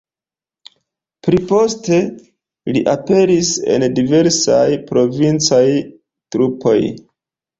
[1.25, 1.99] Pli poste
[2.77, 5.63] li aperis en diversaj provincaj
[6.37, 6.77] trupoj.